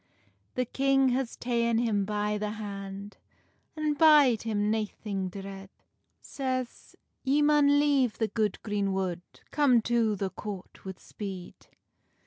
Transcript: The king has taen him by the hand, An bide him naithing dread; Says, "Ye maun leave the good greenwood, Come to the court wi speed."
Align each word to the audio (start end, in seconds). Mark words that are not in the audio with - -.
The 0.55 0.65
king 0.65 1.09
has 1.09 1.37
taen 1.37 1.77
him 1.79 2.05
by 2.05 2.39
the 2.39 2.53
hand, 2.57 3.17
An 3.75 3.93
bide 3.93 4.41
him 4.41 4.71
naithing 4.71 5.29
dread; 5.29 5.69
Says, 6.19 6.95
"Ye 7.23 7.43
maun 7.43 7.79
leave 7.79 8.17
the 8.17 8.27
good 8.27 8.59
greenwood, 8.63 9.21
Come 9.51 9.79
to 9.83 10.15
the 10.15 10.31
court 10.31 10.79
wi 10.83 10.95
speed." 10.97 11.67